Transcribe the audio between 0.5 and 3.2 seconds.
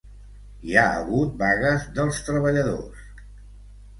Hi ha hagut vagues dels treballadors.